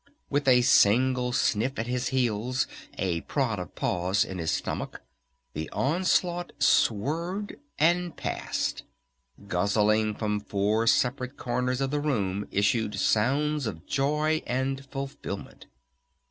With 0.31 0.47
a 0.47 0.63
single 0.63 1.31
sniff 1.31 1.77
at 1.77 1.85
his 1.85 2.07
heels, 2.07 2.65
a 2.97 3.21
prod 3.21 3.59
of 3.59 3.75
paws 3.75 4.25
in 4.25 4.39
his 4.39 4.49
stomach, 4.49 4.99
the 5.53 5.69
onslaught 5.69 6.53
swerved 6.57 7.53
and 7.77 8.17
passed. 8.17 8.81
Guzzlingly 9.47 10.17
from 10.17 10.39
four 10.39 10.87
separate 10.87 11.37
corners 11.37 11.81
of 11.81 11.91
the 11.91 11.99
room 11.99 12.47
issued 12.49 12.95
sounds 12.99 13.67
of 13.67 13.85
joy 13.85 14.41
and 14.47 14.87
fulfillment. 14.89 15.67